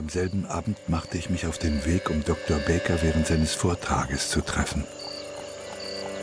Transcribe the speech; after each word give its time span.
Am 0.00 0.08
selben 0.08 0.46
Abend 0.46 0.78
machte 0.88 1.18
ich 1.18 1.28
mich 1.28 1.46
auf 1.46 1.58
den 1.58 1.84
Weg, 1.84 2.08
um 2.08 2.24
Dr. 2.24 2.58
Baker 2.60 3.02
während 3.02 3.26
seines 3.26 3.52
Vortrages 3.52 4.30
zu 4.30 4.40
treffen. 4.40 4.86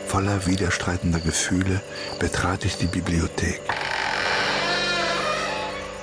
Voller 0.08 0.46
widerstreitender 0.46 1.20
Gefühle 1.20 1.80
betrat 2.18 2.64
ich 2.64 2.76
die 2.76 2.88
Bibliothek. 2.88 3.60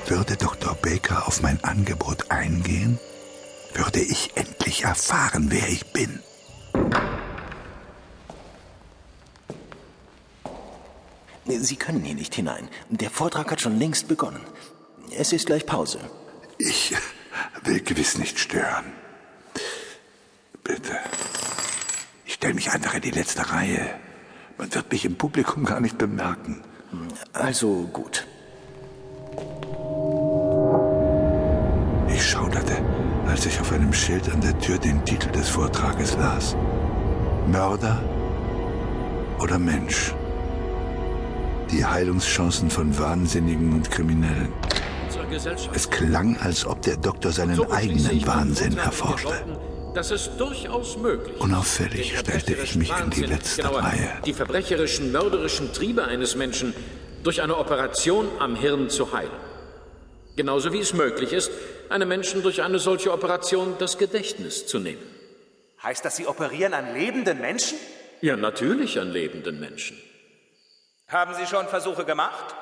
Würde 0.07 0.37
Dr. 0.37 0.73
Baker 0.75 1.27
auf 1.27 1.41
mein 1.41 1.61
Angebot 1.65 2.31
eingehen? 2.31 2.97
Würde 3.73 3.99
ich 3.99 4.31
endlich 4.35 4.85
erfahren, 4.85 5.47
wer 5.49 5.67
ich 5.67 5.85
bin? 5.91 6.21
Sie 11.45 11.75
können 11.75 12.05
hier 12.05 12.15
nicht 12.15 12.33
hinein. 12.35 12.69
Der 12.89 13.09
Vortrag 13.09 13.51
hat 13.51 13.59
schon 13.59 13.77
längst 13.77 14.07
begonnen. 14.07 14.39
Es 15.17 15.33
ist 15.33 15.47
gleich 15.47 15.65
Pause. 15.65 15.99
Ich 16.57 16.95
gewiss 17.73 18.17
nicht 18.17 18.39
stören. 18.39 18.85
Bitte. 20.63 20.97
Ich 22.25 22.35
stelle 22.35 22.53
mich 22.53 22.71
einfach 22.71 22.93
in 22.93 23.01
die 23.01 23.11
letzte 23.11 23.51
Reihe. 23.51 23.89
Man 24.57 24.73
wird 24.73 24.91
mich 24.91 25.05
im 25.05 25.15
Publikum 25.15 25.65
gar 25.65 25.79
nicht 25.79 25.97
bemerken. 25.97 26.63
Also 27.33 27.87
gut. 27.91 28.25
Ich 32.09 32.25
schauderte, 32.29 32.77
als 33.27 33.45
ich 33.45 33.59
auf 33.59 33.71
einem 33.71 33.93
Schild 33.93 34.31
an 34.31 34.41
der 34.41 34.57
Tür 34.59 34.77
den 34.77 35.03
Titel 35.05 35.29
des 35.31 35.49
Vortrages 35.49 36.15
las. 36.15 36.55
Mörder 37.47 38.01
oder 39.39 39.59
Mensch? 39.59 40.13
Die 41.71 41.85
Heilungschancen 41.85 42.69
von 42.69 42.97
Wahnsinnigen 42.97 43.73
und 43.73 43.91
Kriminellen. 43.91 44.53
Es 45.73 45.89
klang, 45.89 46.37
als 46.37 46.65
ob 46.65 46.81
der 46.81 46.97
Doktor 46.97 47.31
seinen 47.31 47.59
eigenen 47.71 48.25
Wahnsinn 48.25 48.77
erforschte. 48.77 49.43
Unauffällig 51.39 52.17
stellte 52.19 52.53
ich 52.53 52.75
mich 52.75 52.91
in 53.01 53.09
die 53.11 53.23
letzte 53.23 53.61
genauer, 53.61 53.79
Reihe. 53.79 54.09
Die 54.25 54.33
verbrecherischen, 54.33 55.11
mörderischen 55.11 55.71
Triebe 55.73 56.03
eines 56.03 56.35
Menschen 56.35 56.73
durch 57.23 57.41
eine 57.41 57.57
Operation 57.57 58.27
am 58.39 58.55
Hirn 58.55 58.89
zu 58.89 59.13
heilen. 59.13 59.31
Genauso 60.35 60.73
wie 60.73 60.79
es 60.79 60.93
möglich 60.93 61.31
ist, 61.31 61.49
einem 61.89 62.09
Menschen 62.09 62.43
durch 62.43 62.61
eine 62.61 62.77
solche 62.79 63.11
Operation 63.13 63.75
das 63.79 63.97
Gedächtnis 63.97 64.67
zu 64.67 64.79
nehmen. 64.79 65.01
Heißt 65.81 66.03
das, 66.03 66.17
Sie 66.17 66.27
operieren 66.27 66.73
an 66.73 66.93
lebenden 66.93 67.39
Menschen? 67.39 67.77
Ja, 68.21 68.35
natürlich 68.35 68.99
an 68.99 69.11
lebenden 69.11 69.59
Menschen. 69.59 69.97
Haben 71.07 71.35
Sie 71.35 71.45
schon 71.45 71.67
Versuche 71.67 72.03
gemacht? 72.03 72.55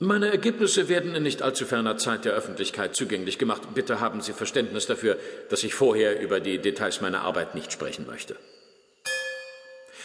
Meine 0.00 0.28
Ergebnisse 0.28 0.88
werden 0.88 1.14
in 1.14 1.22
nicht 1.22 1.40
allzu 1.40 1.66
ferner 1.66 1.96
Zeit 1.96 2.24
der 2.24 2.32
Öffentlichkeit 2.32 2.96
zugänglich 2.96 3.38
gemacht. 3.38 3.62
Bitte 3.74 4.00
haben 4.00 4.22
Sie 4.22 4.32
Verständnis 4.32 4.86
dafür, 4.86 5.16
dass 5.50 5.62
ich 5.62 5.74
vorher 5.74 6.20
über 6.20 6.40
die 6.40 6.58
Details 6.58 7.00
meiner 7.00 7.20
Arbeit 7.20 7.54
nicht 7.54 7.72
sprechen 7.72 8.04
möchte. 8.04 8.34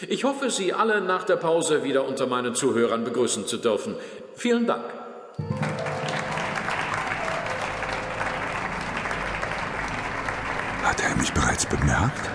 Ich 0.08 0.26
hoffe, 0.26 0.52
Sie 0.52 0.74
alle 0.74 1.02
nach 1.02 1.24
der 1.24 1.38
Pause 1.38 1.84
wieder 1.84 2.08
unter 2.08 2.28
meinen 2.28 2.54
Zuhörern 2.54 3.04
begrüßen 3.04 3.48
zu 3.48 3.58
dürfen. 3.58 3.96
Vielen 4.36 4.68
Dank. 4.68 4.86
Hatte 10.84 11.04
er 11.04 11.16
mich 11.18 11.34
bereits 11.34 11.66
bemerkt? 11.66 12.30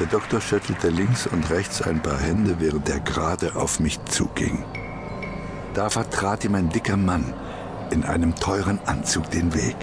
Der 0.00 0.06
Doktor 0.06 0.40
schüttelte 0.40 0.88
links 0.88 1.28
und 1.28 1.48
rechts 1.48 1.80
ein 1.80 2.02
paar 2.02 2.18
Hände, 2.18 2.56
während 2.58 2.88
er 2.88 3.00
gerade 3.00 3.54
auf 3.54 3.78
mich 3.78 4.04
zuging. 4.06 4.64
Da 5.74 5.90
vertrat 5.90 6.44
ihm 6.44 6.54
ein 6.54 6.68
dicker 6.70 6.96
Mann 6.96 7.34
in 7.90 8.04
einem 8.04 8.34
teuren 8.34 8.80
Anzug 8.86 9.30
den 9.30 9.54
Weg. 9.54 9.76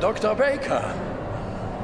Dr. 0.00 0.34
Baker, 0.34 0.94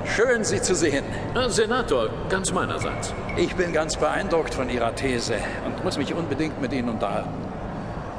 schön 0.05 0.44
Sie 0.44 0.61
zu 0.61 0.75
sehen. 0.75 1.05
Senator, 1.48 2.08
ganz 2.28 2.53
meinerseits. 2.53 3.12
Ich 3.36 3.55
bin 3.56 3.72
ganz 3.72 3.97
beeindruckt 3.97 4.54
von 4.54 4.70
Ihrer 4.70 4.94
These 4.94 5.34
und 5.66 5.84
muss 5.84 5.98
mich 5.98 6.15
unbedingt 6.15 6.60
mit 6.60 6.72
Ihnen 6.72 6.88
unterhalten. 6.88 7.31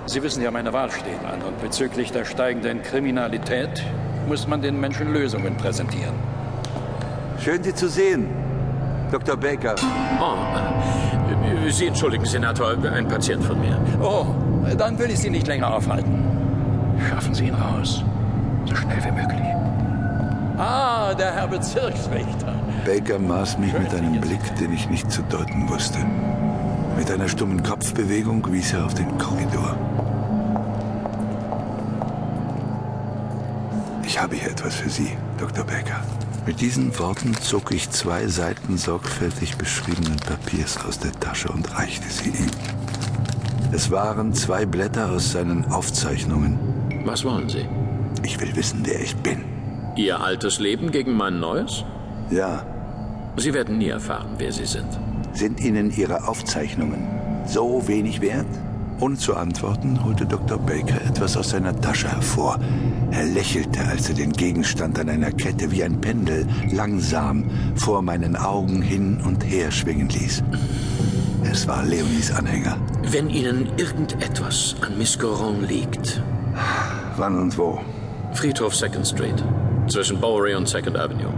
Sie 0.05 0.23
wissen 0.23 0.41
ja, 0.41 0.51
meine 0.51 0.71
Wahl 0.71 0.89
steht 0.91 1.23
an 1.25 1.41
und 1.41 1.61
bezüglich 1.61 2.11
der 2.11 2.23
steigenden 2.23 2.81
Kriminalität 2.81 3.83
muss 4.27 4.47
man 4.47 4.61
den 4.61 4.79
Menschen 4.79 5.11
Lösungen 5.11 5.57
präsentieren. 5.57 6.15
Schön, 7.39 7.63
Sie 7.63 7.73
zu 7.73 7.89
sehen, 7.89 8.29
Dr. 9.11 9.35
Baker. 9.37 9.75
Oh, 10.21 11.67
äh, 11.67 11.71
Sie 11.71 11.87
entschuldigen, 11.87 12.25
Senator, 12.25 12.75
ein 12.91 13.07
Patient 13.07 13.43
von 13.43 13.59
mir. 13.59 13.77
Oh, 14.01 14.25
dann 14.75 14.97
will 14.99 15.09
ich 15.09 15.19
Sie 15.19 15.29
nicht 15.29 15.47
länger 15.47 15.73
aufhalten. 15.73 16.23
Schaffen 17.09 17.33
Sie 17.33 17.47
ihn 17.47 17.55
raus. 17.55 18.03
So 18.65 18.75
schnell 18.75 19.03
wie 19.03 19.11
möglich. 19.11 19.47
Ah, 20.57 21.13
der 21.13 21.33
Herr 21.33 21.47
Bezirksrichter. 21.47 22.53
Baker 22.85 23.19
maß 23.19 23.57
mich 23.59 23.73
mit 23.73 23.93
einem 23.93 24.19
Blick, 24.19 24.55
den 24.59 24.73
ich 24.73 24.89
nicht 24.89 25.11
zu 25.11 25.21
deuten 25.23 25.69
wusste. 25.69 25.99
Mit 26.97 27.11
einer 27.11 27.27
stummen 27.27 27.61
Kopfbewegung 27.61 28.51
wies 28.51 28.73
er 28.73 28.85
auf 28.85 28.93
den 28.93 29.17
Korridor. 29.17 29.77
Ich 34.03 34.19
habe 34.19 34.35
hier 34.35 34.49
etwas 34.49 34.75
für 34.75 34.89
Sie, 34.89 35.15
Dr. 35.37 35.63
Baker. 35.63 36.01
Mit 36.47 36.61
diesen 36.61 36.97
Worten 36.97 37.35
zog 37.35 37.71
ich 37.73 37.89
zwei 37.91 38.25
Seiten 38.27 38.77
sorgfältig 38.77 39.57
beschriebenen 39.57 40.15
Papiers 40.15 40.77
aus 40.87 40.97
der 40.97 41.11
Tasche 41.11 41.49
und 41.49 41.77
reichte 41.77 42.09
sie 42.09 42.29
ihm. 42.29 42.46
Es 43.77 43.91
waren 43.91 44.33
zwei 44.33 44.65
Blätter 44.65 45.11
aus 45.11 45.33
seinen 45.33 45.63
Aufzeichnungen. 45.65 46.57
Was 47.05 47.23
wollen 47.23 47.47
Sie? 47.47 47.63
Ich 48.23 48.41
will 48.41 48.55
wissen, 48.55 48.79
wer 48.83 48.99
ich 48.99 49.15
bin. 49.17 49.43
Ihr 49.95 50.19
altes 50.19 50.57
Leben 50.57 50.89
gegen 50.89 51.13
mein 51.15 51.39
neues? 51.39 51.85
Ja, 52.31 52.65
Sie 53.35 53.53
werden 53.53 53.77
nie 53.77 53.89
erfahren, 53.89 54.29
wer 54.39 54.51
Sie 54.51 54.65
sind. 54.65 54.87
sind 55.33 55.59
Ihnen 55.59 55.91
Ihre 55.95 56.27
Aufzeichnungen 56.27 57.07
so 57.45 57.87
wenig 57.87 58.19
wert? 58.19 58.47
Ohne 58.99 59.15
zu 59.15 59.35
antworten, 59.35 60.03
holte 60.03 60.25
Dr. 60.25 60.57
Baker 60.57 60.99
etwas 61.07 61.37
aus 61.37 61.51
seiner 61.51 61.79
Tasche 61.79 62.09
hervor. 62.09 62.57
Er 63.11 63.25
lächelte, 63.25 63.85
als 63.85 64.09
er 64.09 64.15
den 64.15 64.33
Gegenstand 64.33 64.97
an 64.97 65.07
einer 65.07 65.29
Kette 65.29 65.71
wie 65.71 65.83
ein 65.83 66.01
Pendel 66.01 66.47
langsam 66.71 67.43
vor 67.75 68.01
meinen 68.01 68.35
Augen 68.37 68.81
hin 68.81 69.21
und 69.23 69.43
her 69.43 69.69
schwingen 69.69 70.09
ließ. 70.09 70.41
Es 71.57 71.67
war 71.67 71.83
Leonies 71.83 72.31
Anhänger. 72.31 72.77
Wenn 73.01 73.31
Ihnen 73.31 73.71
irgendetwas 73.77 74.75
an 74.81 74.95
Miss 74.95 75.17
Goron 75.17 75.67
liegt, 75.67 76.21
Wann 77.15 77.39
und 77.39 77.57
wo? 77.57 77.81
Friedhof 78.33 78.75
Second 78.75 79.07
Street, 79.07 79.43
zwischen 79.87 80.21
Bowery 80.21 80.53
und 80.53 80.69
Second 80.69 80.95
Avenue. 80.95 81.33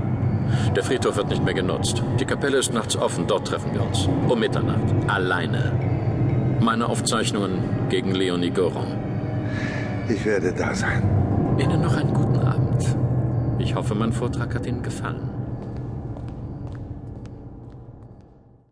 Der 0.75 0.83
Friedhof 0.83 1.15
wird 1.15 1.29
nicht 1.29 1.45
mehr 1.45 1.53
genutzt. 1.53 2.03
Die 2.19 2.25
Kapelle 2.25 2.57
ist 2.57 2.73
nachts 2.73 2.97
offen, 2.97 3.27
dort 3.27 3.47
treffen 3.47 3.73
wir 3.73 3.81
uns. 3.81 4.09
Um 4.27 4.37
Mitternacht. 4.41 4.93
Alleine. 5.07 5.71
Meine 6.59 6.87
Aufzeichnungen 6.87 7.87
gegen 7.87 8.11
Leonie 8.13 8.49
Goron. 8.51 8.97
Ich 10.09 10.25
werde 10.25 10.51
da 10.51 10.75
sein. 10.75 11.01
Ihnen 11.57 11.81
noch 11.81 11.95
einen 11.95 12.13
guten 12.13 12.39
Abend. 12.39 12.85
Ich 13.57 13.73
hoffe, 13.73 13.95
mein 13.95 14.11
Vortrag 14.11 14.53
hat 14.53 14.65
Ihnen 14.65 14.83
gefallen. 14.83 15.38